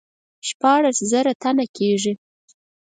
[0.47, 2.13] شپاړس زره تنه کیږي.